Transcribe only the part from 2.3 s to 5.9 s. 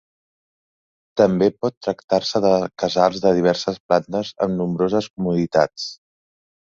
de casals de diverses plantes amb nombroses comoditats.